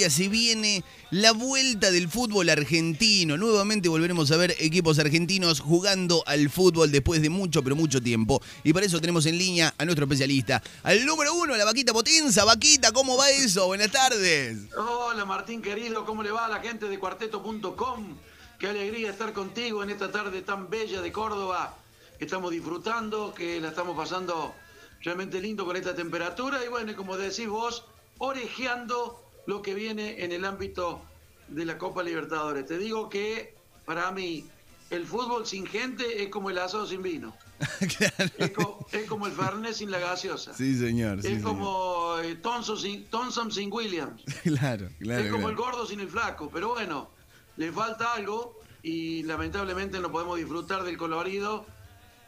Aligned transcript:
día 0.00 0.08
se 0.08 0.28
viene 0.28 0.82
la 1.10 1.32
vuelta 1.32 1.90
del 1.90 2.08
fútbol 2.08 2.48
argentino. 2.48 3.36
Nuevamente 3.36 3.86
volveremos 3.86 4.30
a 4.30 4.38
ver 4.38 4.56
equipos 4.58 4.98
argentinos 4.98 5.60
jugando 5.60 6.22
al 6.26 6.48
fútbol 6.48 6.90
después 6.90 7.20
de 7.20 7.28
mucho, 7.28 7.62
pero 7.62 7.76
mucho 7.76 8.00
tiempo. 8.00 8.40
Y 8.64 8.72
para 8.72 8.86
eso 8.86 8.98
tenemos 8.98 9.26
en 9.26 9.36
línea 9.36 9.74
a 9.76 9.84
nuestro 9.84 10.06
especialista, 10.06 10.62
al 10.84 11.04
número 11.04 11.34
uno, 11.34 11.54
la 11.54 11.66
Vaquita 11.66 11.92
Potenza. 11.92 12.46
Vaquita, 12.46 12.92
¿cómo 12.92 13.18
va 13.18 13.28
eso? 13.28 13.66
Buenas 13.66 13.90
tardes. 13.92 14.56
Hola 14.74 15.26
Martín 15.26 15.60
querido, 15.60 16.06
¿cómo 16.06 16.22
le 16.22 16.30
va 16.30 16.46
a 16.46 16.48
la 16.48 16.60
gente 16.60 16.86
de 16.88 16.98
cuarteto.com? 16.98 18.16
Qué 18.58 18.68
alegría 18.68 19.10
estar 19.10 19.34
contigo 19.34 19.82
en 19.82 19.90
esta 19.90 20.10
tarde 20.10 20.40
tan 20.40 20.70
bella 20.70 21.02
de 21.02 21.12
Córdoba. 21.12 21.76
que 22.18 22.24
Estamos 22.24 22.50
disfrutando, 22.52 23.34
que 23.34 23.60
la 23.60 23.68
estamos 23.68 23.94
pasando 23.94 24.54
realmente 25.02 25.42
lindo 25.42 25.66
con 25.66 25.76
esta 25.76 25.94
temperatura 25.94 26.64
y 26.64 26.68
bueno, 26.68 26.96
como 26.96 27.18
decís 27.18 27.48
vos, 27.48 27.84
orejeando 28.16 29.19
lo 29.46 29.62
que 29.62 29.74
viene 29.74 30.24
en 30.24 30.32
el 30.32 30.44
ámbito 30.44 31.02
de 31.48 31.64
la 31.64 31.78
Copa 31.78 32.02
Libertadores. 32.02 32.66
Te 32.66 32.78
digo 32.78 33.08
que 33.08 33.54
para 33.84 34.10
mí 34.12 34.44
el 34.90 35.06
fútbol 35.06 35.46
sin 35.46 35.66
gente 35.66 36.22
es 36.22 36.28
como 36.30 36.50
el 36.50 36.58
asado 36.58 36.86
sin 36.86 37.02
vino. 37.02 37.34
claro. 37.98 38.30
Es, 38.38 38.50
co- 38.52 38.86
es 38.92 39.04
como 39.08 39.26
el 39.26 39.32
Fernet 39.32 39.74
sin 39.74 39.90
la 39.90 39.98
gaseosa. 39.98 40.54
Sí, 40.54 40.76
señor. 40.78 41.20
sí, 41.22 41.28
es 41.28 41.34
señor. 41.34 41.48
como 41.50 42.18
eh, 42.22 42.36
Thompson, 42.36 42.78
sin, 42.78 43.04
Thompson 43.06 43.52
sin 43.52 43.72
Williams. 43.72 44.22
Claro, 44.42 44.88
claro. 44.98 45.24
es 45.24 45.30
como 45.30 45.48
el 45.48 45.56
gordo 45.56 45.86
sin 45.86 46.00
el 46.00 46.08
flaco. 46.08 46.50
Pero 46.52 46.70
bueno, 46.70 47.10
le 47.56 47.70
falta 47.72 48.14
algo 48.14 48.58
y 48.82 49.22
lamentablemente 49.24 50.00
no 50.00 50.10
podemos 50.10 50.38
disfrutar 50.38 50.84
del 50.84 50.96
colorido, 50.96 51.66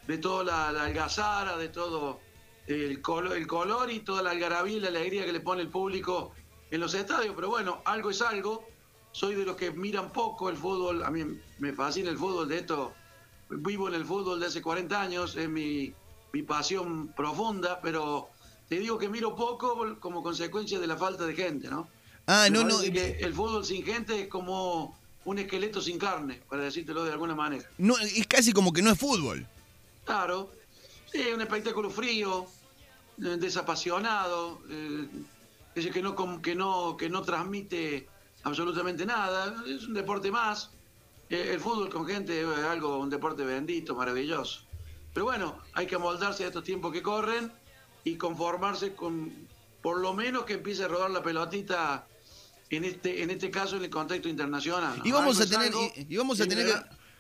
de 0.06 0.18
toda 0.18 0.44
la, 0.44 0.72
la 0.72 0.84
algazara, 0.84 1.56
de 1.56 1.68
todo 1.68 2.20
el, 2.66 3.00
colo- 3.00 3.34
el 3.34 3.46
color 3.46 3.90
y 3.90 4.00
toda 4.00 4.22
la 4.22 4.30
algarabía 4.30 4.76
y 4.76 4.80
la 4.80 4.88
alegría 4.88 5.24
que 5.24 5.32
le 5.32 5.40
pone 5.40 5.62
el 5.62 5.68
público 5.68 6.32
en 6.72 6.80
los 6.80 6.94
estadios. 6.94 7.34
Pero 7.36 7.48
bueno, 7.50 7.80
algo 7.84 8.10
es 8.10 8.20
algo. 8.22 8.66
Soy 9.12 9.34
de 9.36 9.44
los 9.44 9.56
que 9.56 9.70
miran 9.70 10.10
poco 10.12 10.48
el 10.48 10.56
fútbol. 10.56 11.04
A 11.04 11.10
mí 11.10 11.22
me 11.58 11.72
fascina 11.72 12.10
el 12.10 12.16
fútbol. 12.18 12.48
De 12.48 12.58
esto, 12.58 12.92
vivo 13.50 13.86
en 13.88 13.94
el 13.94 14.04
fútbol 14.04 14.40
de 14.40 14.46
hace 14.46 14.60
40 14.62 15.00
años. 15.00 15.36
Es 15.36 15.48
mi, 15.48 15.92
mi 16.32 16.42
pasión 16.42 17.08
profunda. 17.14 17.78
Pero 17.82 18.30
te 18.68 18.78
digo 18.80 18.98
que 18.98 19.08
miro 19.08 19.36
poco 19.36 19.96
como 20.00 20.22
consecuencia 20.22 20.80
de 20.80 20.86
la 20.86 20.96
falta 20.96 21.26
de 21.26 21.34
gente, 21.34 21.68
¿no? 21.68 21.86
Ah, 22.26 22.46
Me 22.50 22.50
no, 22.50 22.64
no. 22.64 22.80
el 22.80 23.34
fútbol 23.34 23.64
sin 23.64 23.84
gente 23.84 24.22
es 24.22 24.28
como 24.28 24.98
un 25.24 25.38
esqueleto 25.38 25.80
sin 25.80 25.98
carne, 25.98 26.40
para 26.48 26.62
decírtelo 26.62 27.04
de 27.04 27.12
alguna 27.12 27.34
manera. 27.34 27.68
no. 27.78 27.98
Es 27.98 28.26
casi 28.26 28.52
como 28.52 28.72
que 28.72 28.80
no 28.80 28.90
es 28.90 28.98
fútbol. 28.98 29.46
Claro, 30.04 30.50
sí, 31.12 31.20
un 31.34 31.40
espectáculo 31.40 31.90
frío, 31.90 32.46
eh, 33.18 33.36
desapasionado, 33.38 34.60
eh, 34.70 35.06
ese 35.74 35.90
que 35.90 36.02
no, 36.02 36.14
que, 36.42 36.54
no, 36.54 36.96
que 36.96 37.08
no 37.08 37.22
transmite 37.22 38.08
absolutamente 38.42 39.06
nada. 39.06 39.54
Es 39.66 39.86
un 39.86 39.94
deporte 39.94 40.30
más. 40.30 40.70
Eh, 41.28 41.50
el 41.54 41.60
fútbol 41.60 41.88
con 41.88 42.06
gente 42.06 42.42
es 42.42 42.64
algo, 42.64 42.98
un 42.98 43.10
deporte 43.10 43.44
bendito, 43.44 43.94
maravilloso. 43.94 44.60
Pero 45.14 45.26
bueno, 45.26 45.58
hay 45.74 45.86
que 45.86 45.94
amoldarse 45.94 46.44
a 46.44 46.48
estos 46.48 46.64
tiempos 46.64 46.92
que 46.92 47.02
corren 47.02 47.52
y 48.04 48.16
conformarse 48.16 48.94
con, 48.94 49.32
por 49.82 49.98
lo 50.00 50.14
menos 50.14 50.44
que 50.44 50.54
empiece 50.54 50.84
a 50.84 50.88
rodar 50.88 51.10
la 51.10 51.22
pelotita 51.22 52.06
en 52.70 52.84
este, 52.84 53.22
en 53.22 53.30
este 53.30 53.50
caso 53.50 53.76
en 53.76 53.84
el 53.84 53.90
contexto 53.90 54.28
internacional. 54.28 55.00
Y 55.04 55.12
vamos 55.12 55.38
a 55.40 55.44
es 55.44 55.50
tener, 55.50 55.72
y, 55.72 56.14
y 56.14 56.16
vamos 56.16 56.40
a 56.40 56.46
tener 56.46 56.66
que, 56.66 56.72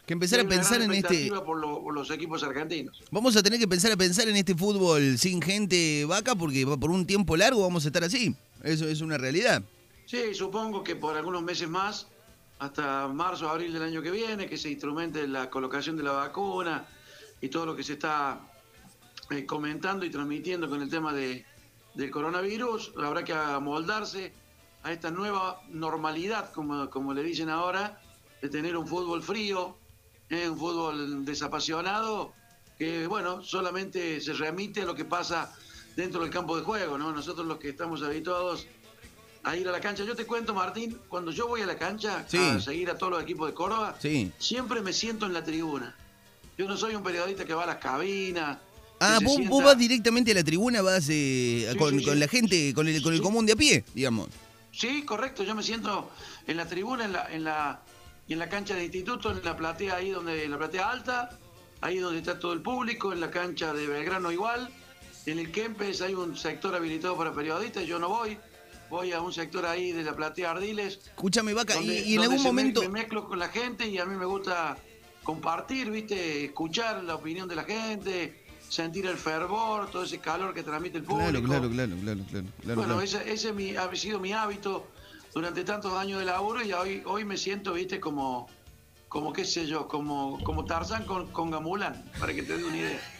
que 0.06 0.12
empezar 0.14 0.40
a 0.40 0.44
pensar 0.44 0.80
en 0.82 0.90
este. 0.92 0.98
expectativa 1.14 1.44
Por, 1.44 1.58
lo- 1.60 1.82
por 1.82 1.94
los 1.94 2.10
equipos 2.10 2.42
argentinos. 2.42 3.02
Vamos 3.10 3.36
a 3.36 3.42
tener 3.42 3.58
que 3.58 3.64
empezar 3.64 3.92
a 3.92 3.96
pensar 3.96 4.28
en 4.28 4.36
este 4.36 4.54
fútbol 4.54 5.16
sin 5.18 5.40
gente 5.40 6.04
vaca 6.06 6.34
porque 6.34 6.66
por 6.66 6.90
un 6.90 7.06
tiempo 7.06 7.36
largo 7.36 7.62
vamos 7.62 7.84
a 7.84 7.88
estar 7.88 8.02
así. 8.04 8.34
Eso 8.62 8.86
es 8.86 9.00
una 9.00 9.16
realidad. 9.18 9.62
Sí, 10.06 10.34
supongo 10.34 10.82
que 10.84 10.96
por 10.96 11.16
algunos 11.16 11.42
meses 11.42 11.68
más, 11.68 12.06
hasta 12.58 13.08
marzo, 13.08 13.48
abril 13.48 13.72
del 13.72 13.82
año 13.82 14.02
que 14.02 14.10
viene, 14.10 14.46
que 14.48 14.58
se 14.58 14.70
instrumente 14.70 15.26
la 15.26 15.48
colocación 15.50 15.96
de 15.96 16.02
la 16.02 16.12
vacuna 16.12 16.84
y 17.40 17.48
todo 17.48 17.66
lo 17.66 17.74
que 17.76 17.82
se 17.82 17.94
está 17.94 18.40
eh, 19.30 19.46
comentando 19.46 20.04
y 20.04 20.10
transmitiendo 20.10 20.68
con 20.68 20.82
el 20.82 20.90
tema 20.90 21.12
de, 21.12 21.44
del 21.94 22.10
coronavirus, 22.10 22.92
habrá 23.02 23.24
que 23.24 23.32
amoldarse 23.32 24.32
a 24.82 24.92
esta 24.92 25.10
nueva 25.10 25.60
normalidad, 25.70 26.52
como, 26.52 26.90
como 26.90 27.14
le 27.14 27.22
dicen 27.22 27.48
ahora, 27.48 28.00
de 28.42 28.48
tener 28.48 28.76
un 28.76 28.86
fútbol 28.86 29.22
frío, 29.22 29.76
eh, 30.32 30.48
un 30.48 30.58
fútbol 30.58 31.24
desapasionado, 31.26 32.32
que 32.78 33.06
bueno, 33.06 33.42
solamente 33.42 34.20
se 34.20 34.32
remite 34.32 34.80
a 34.80 34.84
lo 34.86 34.94
que 34.94 35.04
pasa 35.04 35.52
dentro 35.94 36.22
del 36.22 36.30
campo 36.30 36.56
de 36.56 36.62
juego, 36.62 36.96
¿no? 36.96 37.12
Nosotros 37.12 37.46
los 37.46 37.58
que 37.58 37.68
estamos 37.68 38.02
habituados 38.02 38.66
a 39.44 39.56
ir 39.56 39.68
a 39.68 39.72
la 39.72 39.80
cancha. 39.80 40.04
Yo 40.04 40.16
te 40.16 40.24
cuento, 40.24 40.54
Martín, 40.54 40.98
cuando 41.08 41.32
yo 41.32 41.46
voy 41.48 41.60
a 41.60 41.66
la 41.66 41.76
cancha 41.76 42.24
Sí. 42.28 42.38
a 42.38 42.60
seguir 42.60 42.88
a 42.90 42.96
todos 42.96 43.12
los 43.12 43.22
equipos 43.22 43.46
de 43.48 43.54
Córdoba, 43.54 43.96
Sí. 44.00 44.32
siempre 44.38 44.80
me 44.80 44.92
siento 44.94 45.26
en 45.26 45.34
la 45.34 45.44
tribuna. 45.44 45.94
Yo 46.56 46.66
no 46.66 46.76
soy 46.78 46.94
un 46.94 47.02
periodista 47.02 47.44
que 47.44 47.52
va 47.52 47.64
a 47.64 47.66
las 47.66 47.76
cabinas. 47.76 48.56
Ah, 49.00 49.18
vos, 49.22 49.34
sienta- 49.34 49.50
vos 49.50 49.64
vas 49.64 49.76
directamente 49.76 50.30
a 50.30 50.34
la 50.34 50.44
tribuna, 50.44 50.80
vas 50.80 51.08
eh, 51.10 51.68
Sí, 51.72 51.76
con, 51.78 52.18
la 52.20 52.28
gente, 52.28 52.72
con 52.72 52.88
el, 52.88 53.02
con 53.02 53.12
el 53.12 53.20
común 53.20 53.44
de 53.44 53.52
a 53.52 53.56
pie, 53.56 53.84
digamos. 53.94 54.28
Sí, 54.70 55.02
correcto. 55.04 55.42
Yo 55.42 55.54
me 55.54 55.62
siento 55.62 56.10
en 56.46 56.56
la 56.56 56.66
tribuna, 56.66 57.04
en 57.04 57.12
la, 57.12 57.26
en 57.34 57.44
la, 57.44 57.82
en 58.28 58.38
la 58.38 58.48
cancha 58.48 58.74
de 58.74 58.84
instituto, 58.84 59.30
en 59.30 59.44
la 59.44 59.56
platea 59.56 59.96
ahí 59.96 60.10
donde, 60.10 60.44
en 60.44 60.50
la 60.50 60.58
platea 60.58 60.90
alta, 60.90 61.38
ahí 61.80 61.98
donde 61.98 62.18
está 62.20 62.38
todo 62.38 62.52
el 62.52 62.62
público, 62.62 63.12
en 63.12 63.20
la 63.20 63.30
cancha 63.30 63.72
de 63.74 63.86
Belgrano 63.86 64.30
igual. 64.32 64.68
En 65.26 65.38
el 65.38 65.52
Kempes 65.52 66.00
hay 66.02 66.14
un 66.14 66.36
sector 66.36 66.74
habilitado 66.74 67.16
para 67.16 67.32
periodistas, 67.32 67.84
yo 67.86 67.98
no 67.98 68.08
voy. 68.08 68.38
Voy 68.90 69.12
a 69.12 69.20
un 69.20 69.32
sector 69.32 69.64
ahí 69.66 69.92
de 69.92 70.02
la 70.02 70.14
platea 70.14 70.50
Ardiles. 70.50 71.00
Escúchame, 71.06 71.54
vaca, 71.54 71.74
y, 71.74 71.76
donde- 71.78 72.00
y 72.00 72.14
en 72.14 72.20
algún 72.22 72.36
me- 72.38 72.42
momento. 72.44 72.82
Me, 72.82 72.88
mezclo 72.88 73.26
con 73.26 73.38
la 73.38 73.48
gente 73.48 73.86
y 73.88 73.98
a 73.98 74.04
mí 74.04 74.16
me 74.16 74.26
gusta 74.26 74.76
compartir, 75.22 75.90
¿viste? 75.90 76.44
Escuchar 76.46 77.02
la 77.04 77.14
opinión 77.14 77.48
de 77.48 77.54
la 77.54 77.64
gente, 77.64 78.42
sentir 78.68 79.06
el 79.06 79.16
fervor, 79.16 79.90
todo 79.90 80.04
ese 80.04 80.18
calor 80.18 80.52
que 80.52 80.62
transmite 80.62 80.98
el 80.98 81.04
público. 81.04 81.30
Claro, 81.30 81.44
claro, 81.46 81.70
claro, 81.70 81.96
claro, 82.02 82.22
claro, 82.30 82.46
claro, 82.60 82.76
Bueno, 82.76 82.82
claro. 82.96 83.00
ese, 83.02 83.32
ese 83.32 83.48
es 83.50 83.54
mi- 83.54 83.76
ha 83.76 83.94
sido 83.94 84.18
mi 84.18 84.32
hábito 84.32 84.88
durante 85.34 85.64
tantos 85.64 85.94
años 85.94 86.18
de 86.18 86.24
laburo 86.24 86.64
y 86.64 86.72
hoy, 86.72 87.02
hoy 87.06 87.24
me 87.24 87.36
siento, 87.36 87.72
viste, 87.74 88.00
como, 88.00 88.48
como 89.08 89.32
qué 89.32 89.44
sé 89.44 89.66
yo, 89.66 89.88
como, 89.88 90.42
como 90.44 90.64
Tarzán 90.64 91.04
con, 91.04 91.28
con 91.28 91.50
Gamulán, 91.50 92.04
para 92.18 92.34
que 92.34 92.42
te 92.42 92.56
dé 92.56 92.64
una 92.64 92.76
idea. 92.76 93.00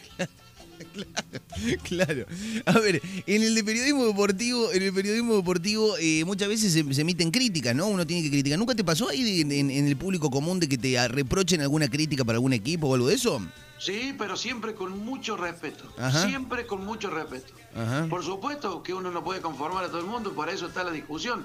Claro. 1.84 2.26
A 2.66 2.78
ver, 2.80 3.00
en 3.26 3.42
el 3.42 3.54
de 3.54 3.62
periodismo 3.62 4.04
deportivo, 4.06 4.72
en 4.72 4.82
el 4.82 4.92
periodismo 4.92 5.36
deportivo 5.36 5.96
eh, 5.98 6.24
muchas 6.24 6.48
veces 6.48 6.72
se, 6.72 6.94
se 6.94 7.00
emiten 7.02 7.30
críticas, 7.30 7.74
¿no? 7.76 7.86
Uno 7.86 8.04
tiene 8.04 8.22
que 8.24 8.30
criticar. 8.30 8.58
¿Nunca 8.58 8.74
te 8.74 8.82
pasó 8.82 9.08
ahí 9.08 9.42
en, 9.42 9.52
en 9.52 9.86
el 9.86 9.96
público 9.96 10.28
común 10.28 10.58
de 10.58 10.68
que 10.68 10.78
te 10.78 11.06
reprochen 11.06 11.60
alguna 11.60 11.88
crítica 11.88 12.24
para 12.24 12.36
algún 12.36 12.52
equipo 12.52 12.88
o 12.88 12.94
algo 12.94 13.06
de 13.06 13.14
eso? 13.14 13.40
Sí, 13.78 14.14
pero 14.16 14.36
siempre 14.36 14.74
con 14.74 14.98
mucho 15.04 15.36
respeto. 15.36 15.84
Ajá. 15.98 16.26
Siempre 16.26 16.66
con 16.66 16.84
mucho 16.84 17.10
respeto. 17.10 17.52
Ajá. 17.74 18.06
Por 18.08 18.24
supuesto 18.24 18.82
que 18.82 18.94
uno 18.94 19.10
no 19.10 19.24
puede 19.24 19.40
conformar 19.40 19.84
a 19.84 19.88
todo 19.88 19.98
el 19.98 20.06
mundo, 20.06 20.32
para 20.34 20.52
eso 20.52 20.66
está 20.66 20.84
la 20.84 20.90
discusión. 20.92 21.44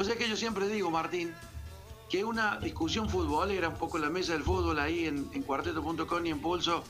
O 0.00 0.04
sea 0.04 0.16
que 0.16 0.26
yo 0.26 0.34
siempre 0.34 0.66
digo, 0.66 0.90
Martín, 0.90 1.34
que 2.08 2.24
una 2.24 2.58
discusión 2.58 3.10
futbolera, 3.10 3.68
un 3.68 3.74
poco 3.76 3.98
la 3.98 4.08
mesa 4.08 4.32
del 4.32 4.42
fútbol 4.42 4.78
ahí 4.78 5.04
en, 5.04 5.28
en 5.34 5.42
cuarteto.com 5.42 6.24
y 6.24 6.30
en 6.30 6.40
Pulso, 6.40 6.82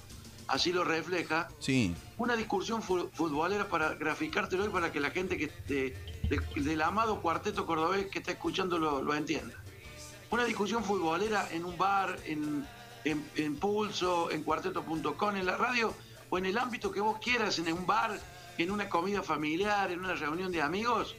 así 0.46 0.72
lo 0.72 0.84
refleja, 0.84 1.48
Sí. 1.58 1.92
una 2.18 2.36
discusión 2.36 2.84
fu- 2.84 3.10
futbolera 3.12 3.66
para 3.68 3.94
graficártelo 3.96 4.64
y 4.64 4.68
para 4.68 4.92
que 4.92 5.00
la 5.00 5.10
gente 5.10 5.36
que 5.36 5.48
de- 5.66 5.96
del 6.54 6.82
amado 6.82 7.20
cuarteto 7.20 7.66
cordobés 7.66 8.06
que 8.06 8.20
está 8.20 8.30
escuchando 8.30 8.78
lo, 8.78 9.02
lo 9.02 9.12
entienda. 9.12 9.54
Una 10.30 10.44
discusión 10.44 10.84
futbolera 10.84 11.48
en 11.50 11.64
un 11.64 11.76
bar, 11.76 12.16
en, 12.26 12.64
en- 13.04 13.28
en 13.34 13.56
pulso, 13.56 14.30
en 14.30 14.44
cuarteto.com, 14.44 15.34
en 15.34 15.46
la 15.46 15.56
radio 15.56 15.92
o 16.30 16.38
en 16.38 16.46
el 16.46 16.56
ámbito 16.56 16.92
que 16.92 17.00
vos 17.00 17.18
quieras, 17.20 17.58
en 17.58 17.72
un 17.72 17.84
bar, 17.88 18.20
en 18.56 18.70
una 18.70 18.88
comida 18.88 19.20
familiar, 19.24 19.90
en 19.90 19.98
una 19.98 20.14
reunión 20.14 20.52
de 20.52 20.62
amigos. 20.62 21.16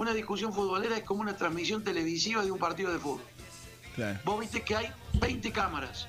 Una 0.00 0.14
discusión 0.14 0.50
futbolera 0.54 0.96
es 0.96 1.04
como 1.04 1.20
una 1.20 1.36
transmisión 1.36 1.84
televisiva 1.84 2.42
de 2.42 2.50
un 2.50 2.58
partido 2.58 2.90
de 2.90 2.98
fútbol. 2.98 3.20
Claro. 3.94 4.18
Vos 4.24 4.40
viste 4.40 4.62
que 4.62 4.74
hay 4.74 4.90
20 5.20 5.52
cámaras. 5.52 6.08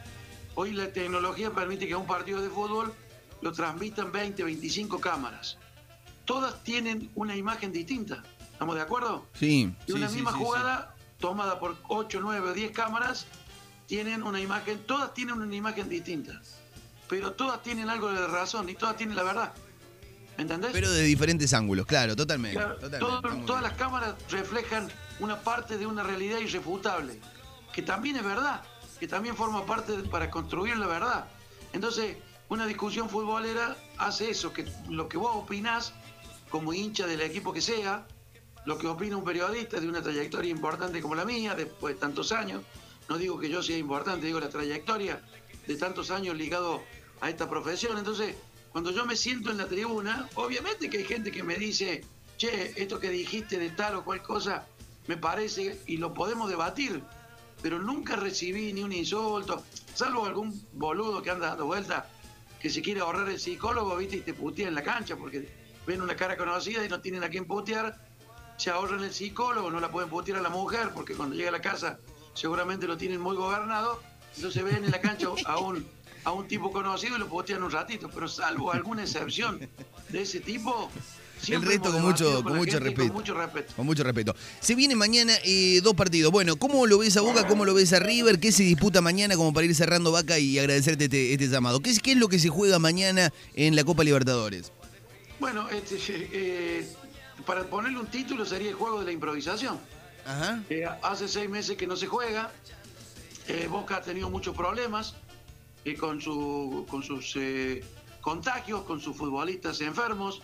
Hoy 0.56 0.72
la 0.72 0.94
tecnología 0.94 1.52
permite 1.52 1.86
que 1.90 1.94
un 1.94 2.08
partido 2.08 2.42
de 2.42 2.48
fútbol 2.48 2.94
lo 3.42 3.52
transmitan 3.52 4.14
20, 4.14 4.46
25 4.46 5.02
cámaras. 5.02 5.58
Todas 6.24 6.64
tienen 6.64 7.12
una 7.16 7.36
imagen 7.36 7.74
distinta. 7.74 8.24
¿Estamos 8.54 8.76
de 8.76 8.82
acuerdo? 8.82 9.28
Sí. 9.34 9.76
Y 9.86 9.92
una 9.92 10.08
sí, 10.08 10.16
misma 10.16 10.32
sí, 10.32 10.38
sí. 10.38 10.44
jugada 10.46 10.96
tomada 11.20 11.60
por 11.60 11.76
8, 11.90 12.20
9 12.22 12.50
o 12.52 12.54
10 12.54 12.72
cámaras 12.72 13.26
tienen 13.88 14.24
una 14.24 14.40
imagen, 14.40 14.80
todas 14.86 15.14
tienen 15.14 15.42
una 15.42 15.54
imagen 15.54 15.90
distinta. 15.90 16.42
Pero 17.10 17.34
todas 17.34 17.62
tienen 17.62 17.90
algo 17.90 18.10
de 18.10 18.26
razón 18.26 18.70
y 18.70 18.74
todas 18.74 18.96
tienen 18.96 19.18
la 19.18 19.24
verdad. 19.24 19.54
¿Me 20.38 20.44
entendés? 20.44 20.72
Pero 20.72 20.90
de 20.92 21.04
diferentes 21.04 21.54
ángulos, 21.54 21.86
claro, 21.86 22.16
totalmente. 22.16 22.58
Claro, 22.58 22.76
totalmente, 22.76 23.00
todo- 23.06 23.16
está 23.18 23.30
muy 23.30 23.46
todas 23.46 23.62
las 23.62 23.74
cámaras 23.74 24.16
reflejan 24.30 24.90
una 25.20 25.40
parte 25.42 25.78
de 25.78 25.86
una 25.86 26.04
realidad 26.04 26.40
irrefutable, 26.40 27.20
que 27.74 27.82
también 27.82 28.16
es 28.16 28.24
verdad, 28.24 28.62
que 29.00 29.08
también 29.08 29.36
forma 29.36 29.66
parte 29.66 29.98
de- 29.98 30.04
para 30.10 30.30
construir 30.32 30.78
la 30.78 30.88
verdad. 30.88 31.26
Entonces, 31.74 32.18
una 32.50 32.66
discusión 32.66 33.10
futbolera 33.10 33.78
hace 33.98 34.30
eso, 34.32 34.52
que 34.52 34.66
lo 34.90 35.08
que 35.08 35.18
vos 35.18 35.32
opinás 35.36 35.94
como 36.50 36.74
hincha 36.74 37.06
del 37.08 37.22
equipo 37.22 37.54
que 37.54 37.62
sea, 37.62 38.06
lo 38.66 38.78
que 38.78 38.88
opina 38.88 39.18
un 39.18 39.24
periodista 39.24 39.80
de 39.80 39.88
una 39.88 40.02
trayectoria 40.02 40.52
importante 40.52 41.02
como 41.02 41.16
la 41.16 41.26
mía, 41.26 41.56
después 41.56 41.96
de 41.96 42.00
tantos 42.02 42.32
años. 42.32 42.62
No 43.10 43.18
digo 43.18 43.40
que 43.40 43.50
yo 43.50 43.62
sea 43.64 43.78
importante, 43.78 44.26
digo 44.26 44.40
la 44.40 44.50
trayectoria 44.50 45.22
de 45.68 45.76
tantos 45.78 46.12
años 46.12 46.36
ligado 46.36 46.82
a 47.22 47.30
esta 47.30 47.50
profesión. 47.50 47.98
Entonces, 47.98 48.36
cuando 48.72 48.92
yo 48.92 49.06
me 49.06 49.16
siento 49.16 49.52
en 49.52 49.58
la 49.58 49.68
tribuna, 49.68 50.30
obviamente 50.36 50.90
que 50.90 51.00
hay 51.00 51.04
gente 51.04 51.32
que 51.32 51.44
me 51.44 51.56
dice, 51.56 52.04
che, 52.38 52.74
esto 52.76 53.00
que 53.00 53.10
dijiste 53.10 53.60
de 53.60 53.70
tal 53.70 53.96
o 53.96 54.06
cual 54.06 54.22
cosa, 54.22 54.66
me 55.08 55.18
parece, 55.18 55.82
y 55.88 55.98
lo 55.98 56.14
podemos 56.14 56.50
debatir, 56.50 57.04
pero 57.62 57.80
nunca 57.80 58.16
recibí 58.16 58.72
ni 58.72 58.84
un 58.84 58.94
insulto, 58.94 59.64
salvo 59.94 60.26
algún 60.26 60.66
boludo 60.74 61.22
que 61.22 61.32
anda 61.32 61.48
dando 61.48 61.66
vueltas, 61.66 62.06
que 62.62 62.70
se 62.70 62.82
quiere 62.82 63.02
ahorrar 63.02 63.28
el 63.28 63.40
psicólogo, 63.40 63.98
viste, 63.98 64.18
y 64.18 64.22
te 64.22 64.34
putea 64.34 64.68
en 64.68 64.76
la 64.76 64.84
cancha, 64.84 65.18
porque 65.18 65.50
ven 65.86 66.02
una 66.02 66.16
cara 66.16 66.38
conocida 66.38 66.86
y 66.86 66.90
no 66.90 67.02
tienen 67.02 67.24
a 67.24 67.30
quién 67.30 67.46
putear, 67.46 68.00
se 68.58 68.70
ahorran 68.70 69.04
el 69.04 69.12
psicólogo, 69.12 69.70
no 69.70 69.80
la 69.80 69.92
pueden 69.92 70.10
putear 70.10 70.38
a 70.38 70.42
la 70.42 70.50
mujer, 70.50 70.92
porque 70.94 71.16
cuando 71.16 71.36
llega 71.36 71.50
a 71.50 71.54
la 71.54 71.62
casa 71.62 72.00
seguramente 72.34 72.88
lo 72.88 72.96
tienen 72.96 73.20
muy 73.20 73.36
gobernado, 73.36 74.02
entonces 74.36 74.64
ven 74.64 74.86
en 74.86 74.92
la 74.92 75.02
cancha 75.02 75.28
a 75.46 75.58
un 75.58 75.86
a 76.24 76.32
un 76.32 76.48
tipo 76.48 76.72
conocido 76.72 77.16
y 77.16 77.20
lo 77.20 77.28
putean 77.28 77.64
un 77.64 77.72
ratito, 77.72 78.10
pero 78.14 78.28
salvo 78.28 78.72
alguna 78.72 79.04
excepción 79.04 79.60
de 80.10 80.22
ese 80.22 80.40
tipo. 80.40 80.90
El 81.48 81.64
resto 81.64 81.92
con 81.92 82.04
mucho, 82.04 82.44
con, 82.44 82.56
mucho 82.56 82.80
respeto. 82.80 83.08
con 83.08 83.14
mucho 83.16 83.34
respeto. 83.34 83.74
Con 83.76 83.86
mucho 83.88 84.04
respeto. 84.04 84.36
Se 84.60 84.76
viene 84.76 84.96
mañana 84.96 85.34
eh, 85.44 85.82
dos 85.82 85.96
partidos. 85.96 86.32
Bueno, 86.32 86.56
¿cómo 86.58 86.86
lo 86.86 87.00
ves 87.00 87.18
a 87.18 87.22
Boca? 87.22 87.48
¿Cómo 87.48 87.66
lo 87.66 87.74
ves 87.74 87.94
a 87.94 88.00
River? 88.00 88.40
¿Qué 88.40 88.52
se 88.52 88.62
disputa 88.62 89.02
mañana 89.02 89.36
como 89.36 89.52
para 89.52 89.66
ir 89.66 89.74
cerrando 89.74 90.12
Vaca 90.12 90.38
y 90.38 90.60
agradecerte 90.60 91.06
este, 91.06 91.34
este 91.34 91.48
llamado? 91.48 91.80
¿Qué 91.80 91.90
es, 91.90 92.00
¿Qué 92.00 92.12
es 92.12 92.18
lo 92.18 92.28
que 92.28 92.38
se 92.38 92.50
juega 92.50 92.78
mañana 92.78 93.34
en 93.56 93.76
la 93.76 93.84
Copa 93.84 94.04
Libertadores? 94.04 94.72
Bueno, 95.40 95.68
este, 95.70 95.98
eh, 96.32 96.88
para 97.44 97.64
ponerle 97.64 98.00
un 98.00 98.08
título 98.08 98.46
sería 98.46 98.70
el 98.70 98.76
juego 98.76 99.00
de 99.00 99.06
la 99.06 99.12
improvisación. 99.12 99.80
Ajá. 100.28 100.62
Eh, 100.70 100.86
hace 101.02 101.28
seis 101.28 101.50
meses 101.50 101.76
que 101.76 101.88
no 101.88 101.96
se 101.96 102.06
juega. 102.06 102.52
Boca 103.70 103.98
ha 103.98 104.02
tenido 104.02 104.30
muchos 104.30 104.56
problemas 104.56 105.16
con, 106.00 106.22
su, 106.22 106.86
con 106.90 107.04
sus 107.04 107.36
eh, 107.36 107.84
contagios, 108.22 108.84
con 108.84 109.00
sus 109.00 109.16
futbolistas 109.16 109.82
enfermos. 109.82 110.42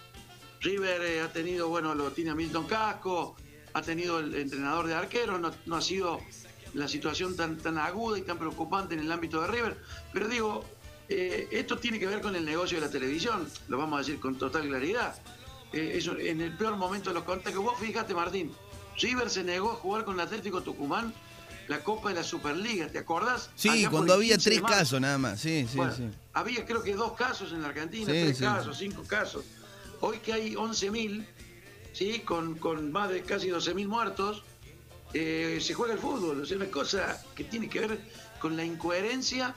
River 0.62 1.02
eh, 1.04 1.22
ha 1.22 1.32
tenido, 1.32 1.70
bueno, 1.70 1.94
lo 1.94 2.12
tiene 2.12 2.32
a 2.32 2.36
Milton 2.36 2.66
Casco, 2.66 3.36
ha 3.74 3.82
tenido 3.82 4.20
el 4.20 4.34
entrenador 4.34 4.88
de 4.88 4.96
arquero, 4.96 5.38
no, 5.38 5.76
ha 5.76 5.82
sido 5.82 6.20
la 6.74 6.88
situación 6.88 7.36
tan, 7.36 7.58
tan 7.58 7.78
aguda 7.78 8.18
y 8.18 8.24
tan 8.24 8.38
preocupante 8.38 8.96
en 8.96 9.02
el 9.02 9.12
ámbito 9.12 9.42
de 9.42 9.48
River. 9.48 9.78
Pero 10.12 10.28
digo, 10.28 10.66
eh, 11.08 11.48
esto 11.52 11.78
tiene 11.78 12.00
que 12.00 12.08
ver 12.08 12.22
con 12.22 12.36
el 12.36 12.44
negocio 12.44 12.80
de 12.80 12.86
la 12.88 12.92
televisión, 12.92 13.48
lo 13.68 13.78
vamos 13.78 13.98
a 13.98 14.00
decir 14.00 14.20
con 14.20 14.38
total 14.38 14.68
claridad. 14.68 15.16
eso, 15.72 16.18
en 16.18 16.42
el 16.42 16.58
peor 16.58 16.76
momento 16.78 17.12
de 17.12 17.14
los 17.14 17.24
contagios, 17.24 17.64
vos 17.64 17.80
fíjate 17.80 18.16
Martín, 18.16 18.52
River 18.98 19.30
se 19.30 19.44
negó 19.44 19.72
a 19.72 19.76
jugar 19.76 20.04
con 20.04 20.16
el 20.16 20.22
Atlético 20.22 20.62
Tucumán 20.62 21.14
la 21.68 21.84
Copa 21.84 22.10
de 22.10 22.16
la 22.16 22.24
Superliga, 22.24 22.88
¿te 22.88 23.00
acordás? 23.00 23.50
Sí, 23.56 23.86
cuando 23.90 24.14
había 24.14 24.38
tres 24.38 24.62
casos 24.62 25.02
nada 25.02 25.18
más, 25.18 25.40
sí, 25.40 25.68
sí, 25.70 25.80
sí. 25.96 26.10
Había 26.34 26.66
creo 26.66 26.84
que 26.84 26.94
dos 26.94 27.14
casos 27.14 27.52
en 27.52 27.62
la 27.62 27.70
Argentina, 27.70 28.06
tres 28.08 28.40
casos, 28.40 28.78
cinco 28.78 29.04
casos. 29.04 29.44
Hoy 30.00 30.20
que 30.20 30.34
hay 30.34 30.54
11.000, 30.54 31.26
¿sí? 31.94 32.20
Con, 32.20 32.56
con 32.58 32.92
más 32.92 33.10
de 33.10 33.24
casi 33.24 33.48
12.000 33.48 33.88
muertos, 33.88 34.44
eh, 35.14 35.60
se 35.62 35.74
juega 35.74 35.94
el 35.94 36.00
fútbol. 36.00 36.44
es 36.44 36.52
una 36.52 36.68
cosa 36.68 37.22
que 37.36 37.44
tiene 37.44 37.68
que 37.68 37.80
ver 37.80 38.00
con 38.40 38.56
la 38.56 38.64
incoherencia 38.64 39.56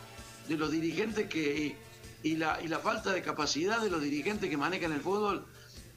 de 0.48 0.56
los 0.56 0.70
dirigentes 0.70 1.28
que 1.28 1.76
y 2.22 2.36
la, 2.36 2.60
y 2.62 2.68
la 2.68 2.78
falta 2.78 3.12
de 3.12 3.22
capacidad 3.22 3.80
de 3.80 3.90
los 3.90 4.02
dirigentes 4.02 4.50
que 4.50 4.56
manejan 4.56 4.92
el 4.92 5.00
fútbol, 5.00 5.46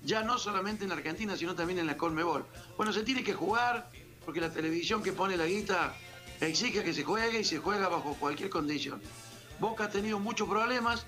ya 0.04 0.24
no 0.24 0.38
solamente 0.38 0.84
en 0.84 0.90
la 0.90 0.96
Argentina, 0.96 1.36
sino 1.36 1.56
también 1.56 1.80
en 1.80 1.88
la 1.88 1.98
Colmebol. 1.98 2.46
Bueno, 2.78 2.94
se 2.94 3.04
tiene 3.04 3.24
que 3.24 3.34
jugar, 3.34 3.90
porque 4.26 4.42
la 4.42 4.52
televisión 4.52 5.04
que 5.04 5.14
pone 5.14 5.38
la 5.38 5.46
guita 5.46 5.96
exige 6.40 6.84
que 6.84 6.94
se 6.94 7.04
juegue 7.04 7.40
y 7.40 7.44
se 7.44 7.60
juega 7.60 7.88
bajo 7.88 8.16
cualquier 8.16 8.50
condición. 8.50 9.02
Boca 9.60 9.86
ha 9.86 9.90
tenido 9.90 10.20
muchos 10.20 10.48
problemas, 10.48 11.06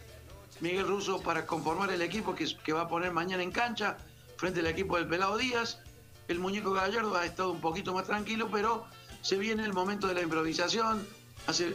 Miguel 0.62 0.88
Russo 0.88 1.22
para 1.22 1.46
conformar 1.46 1.92
el 1.92 2.02
equipo 2.02 2.36
que, 2.36 2.74
va 2.74 2.82
a 2.82 2.88
poner 2.88 3.12
mañana 3.12 3.44
en 3.44 3.52
cancha 3.52 3.98
frente 4.38 4.62
al 4.62 4.68
equipo 4.68 4.98
del 4.98 5.08
Pelado 5.08 5.38
Díaz. 5.38 5.80
El 6.28 6.40
muñeco 6.40 6.72
Gallardo 6.72 7.16
ha 7.16 7.26
estado 7.26 7.52
un 7.52 7.62
poquito 7.62 7.94
más 7.94 8.06
tranquilo, 8.06 8.50
pero 8.52 8.86
se 9.22 9.38
viene 9.38 9.64
el 9.64 9.74
momento 9.74 10.08
de 10.08 10.14
la 10.14 10.22
improvisación. 10.22 11.06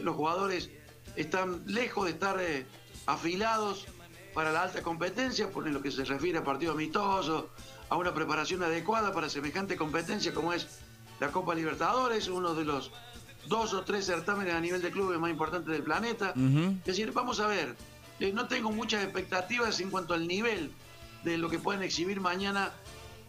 los 0.01 0.15
jugadores 0.15 0.69
están 1.15 1.63
lejos 1.67 2.05
de 2.05 2.11
estar 2.11 2.39
eh, 2.41 2.65
afilados 3.05 3.85
para 4.33 4.51
la 4.51 4.63
alta 4.63 4.81
competencia, 4.81 5.49
por 5.49 5.67
lo 5.67 5.81
que 5.81 5.91
se 5.91 6.05
refiere 6.05 6.39
a 6.39 6.43
partido 6.43 6.71
amistoso, 6.71 7.49
a 7.89 7.97
una 7.97 8.13
preparación 8.13 8.63
adecuada 8.63 9.13
para 9.13 9.29
semejante 9.29 9.75
competencia 9.75 10.33
como 10.33 10.53
es 10.53 10.67
la 11.21 11.31
Copa 11.31 11.53
Libertadores, 11.53 12.27
uno 12.27 12.55
de 12.55 12.65
los 12.65 12.91
dos 13.45 13.75
o 13.75 13.83
tres 13.83 14.07
certámenes 14.07 14.55
a 14.55 14.59
nivel 14.59 14.81
de 14.81 14.89
clubes 14.89 15.19
más 15.19 15.29
importantes 15.29 15.71
del 15.71 15.83
planeta. 15.83 16.33
Es 16.35 16.83
decir, 16.83 17.11
vamos 17.11 17.39
a 17.39 17.45
ver, 17.45 17.75
eh, 18.19 18.33
no 18.33 18.47
tengo 18.47 18.71
muchas 18.71 19.03
expectativas 19.03 19.79
en 19.81 19.91
cuanto 19.91 20.15
al 20.15 20.27
nivel 20.27 20.71
de 21.23 21.37
lo 21.37 21.47
que 21.47 21.59
pueden 21.59 21.83
exhibir 21.83 22.19
mañana 22.19 22.71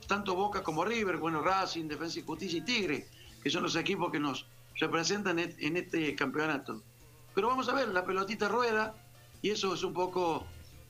tanto 0.09 0.35
Boca 0.35 0.62
como 0.62 0.87
River, 0.87 1.19
bueno, 1.19 1.43
Racing, 1.43 1.87
Defensa 1.87 2.19
y 2.19 2.23
Justicia 2.23 2.59
y 2.61 2.62
Tigre, 2.62 3.09
que 3.43 3.50
son 3.50 3.62
los 3.62 3.77
equipos 3.77 4.11
que 4.11 4.19
nos 4.19 4.47
representan 4.81 5.39
en 5.39 5.77
este 5.77 6.15
campeonato. 6.15 6.83
Pero 7.35 7.49
vamos 7.49 7.69
a 7.69 7.75
ver, 7.75 7.89
la 7.89 8.06
pelotita 8.06 8.49
rueda, 8.49 8.94
y 9.43 9.50
eso 9.50 9.75
es 9.75 9.83
un 9.83 9.93
poco 9.93 10.47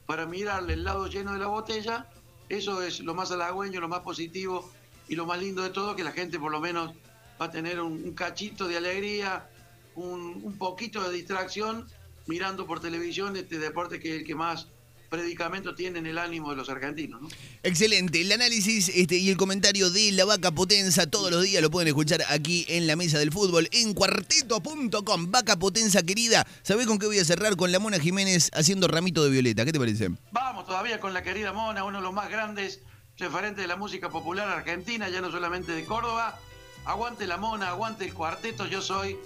para 0.06 0.24
mirarle 0.24 0.74
el 0.74 0.84
lado 0.84 1.08
lleno 1.08 1.32
de 1.32 1.40
la 1.40 1.48
botella, 1.48 2.08
eso 2.48 2.80
es 2.80 3.00
lo 3.00 3.12
más 3.14 3.32
halagüeño, 3.32 3.80
lo 3.80 3.88
más 3.88 4.00
positivo 4.00 4.70
y 5.12 5.14
lo 5.14 5.26
más 5.26 5.38
lindo 5.38 5.62
de 5.62 5.68
todo, 5.68 5.94
que 5.94 6.02
la 6.02 6.12
gente 6.12 6.38
por 6.38 6.50
lo 6.50 6.58
menos 6.58 6.90
va 7.38 7.44
a 7.44 7.50
tener 7.50 7.82
un, 7.82 8.14
cachito 8.14 8.66
de 8.66 8.78
alegría, 8.78 9.46
un, 9.94 10.56
poquito 10.58 11.06
de 11.06 11.14
distracción 11.14 11.86
mirando 12.26 12.66
por 12.66 12.80
televisión 12.80 13.36
este 13.36 13.58
deporte 13.58 14.00
que 14.00 14.08
es 14.08 14.20
el 14.20 14.26
que 14.26 14.34
más 14.34 14.68
predicamento 15.10 15.74
tiene 15.74 15.98
en 15.98 16.06
el 16.06 16.16
ánimo 16.16 16.48
de 16.48 16.56
los 16.56 16.70
argentinos. 16.70 17.30
Excelente. 17.62 18.22
El 18.22 18.32
análisis 18.32 18.88
este, 18.88 19.18
y 19.18 19.28
el 19.28 19.36
comentario 19.36 19.90
de 19.90 20.12
la 20.12 20.24
vaca 20.24 20.50
potenza 20.50 21.06
todos 21.06 21.30
los 21.30 21.42
días 21.42 21.60
lo 21.60 21.70
pueden 21.70 21.88
escuchar 21.88 22.24
aquí 22.30 22.64
en 22.68 22.86
la 22.86 22.96
mesa 22.96 23.18
del 23.18 23.32
fútbol 23.32 23.68
en 23.70 23.92
cuarteto.com. 23.92 25.30
Vaca 25.30 25.58
potenza 25.58 26.02
querida. 26.02 26.46
¿Sabés 26.62 26.86
con 26.86 26.98
qué 26.98 27.04
voy 27.04 27.18
a 27.18 27.24
cerrar? 27.26 27.56
Con 27.56 27.70
la 27.70 27.78
Mona 27.78 27.98
Jiménez 27.98 28.50
haciendo 28.54 28.88
ramito 28.88 29.22
de 29.22 29.28
violeta. 29.28 29.66
¿Qué 29.66 29.72
te 29.72 29.78
parece? 29.78 30.08
Vamos 30.30 30.64
todavía 30.64 30.98
con 31.00 31.12
la 31.12 31.22
querida 31.22 31.52
Mona, 31.52 31.84
uno 31.84 31.98
de 31.98 32.02
los 32.02 32.14
más 32.14 32.30
grandes 32.30 32.80
referente 33.18 33.60
de 33.60 33.66
la 33.66 33.76
música 33.76 34.08
popular 34.08 34.48
argentina, 34.48 35.08
ya 35.08 35.20
no 35.20 35.30
solamente 35.30 35.72
de 35.72 35.84
Córdoba. 35.84 36.38
Aguante 36.84 37.26
la 37.26 37.36
mona, 37.36 37.68
aguante 37.68 38.04
el 38.04 38.14
cuarteto. 38.14 38.66
Yo 38.66 38.82
soy 38.82 39.18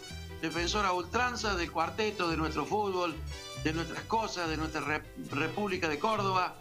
defensora 0.42 0.92
ultranza 0.92 1.54
del 1.54 1.70
cuarteto, 1.70 2.28
de 2.28 2.36
nuestro 2.36 2.66
fútbol, 2.66 3.14
de 3.64 3.72
nuestras 3.72 4.02
cosas, 4.04 4.48
de 4.48 4.56
nuestra 4.56 5.02
República 5.30 5.88
de 5.88 5.98
Córdoba. 5.98 6.56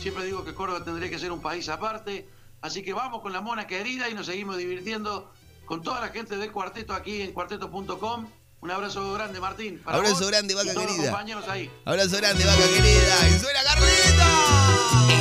Siempre 0.00 0.24
digo 0.24 0.44
que 0.44 0.54
Córdoba 0.54 0.84
tendría 0.84 1.10
que 1.10 1.18
ser 1.18 1.32
un 1.32 1.40
país 1.40 1.68
aparte. 1.68 2.28
Así 2.60 2.82
que 2.82 2.92
vamos 2.92 3.22
con 3.22 3.32
la 3.32 3.40
mona 3.40 3.66
querida 3.66 4.08
y 4.08 4.14
nos 4.14 4.26
seguimos 4.26 4.56
divirtiendo 4.56 5.32
con 5.64 5.82
toda 5.82 6.00
la 6.00 6.08
gente 6.08 6.36
del 6.36 6.52
cuarteto 6.52 6.94
aquí 6.94 7.22
en 7.22 7.32
cuarteto.com. 7.32 8.28
Un 8.60 8.70
abrazo 8.70 9.12
grande, 9.12 9.38
Martín. 9.38 9.82
abrazo 9.84 10.26
grande, 10.26 10.54
vaca 10.54 10.72
querida. 10.74 11.10
Abrazo 11.84 12.16
grande, 12.16 12.44
vaca 12.44 12.68
querida. 12.68 13.28
¡Y 13.28 13.38
suena 13.38 13.62
Carlita! 13.62 15.16